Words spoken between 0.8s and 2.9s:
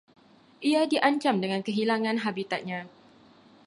diancam dengan kehilangan habitatnya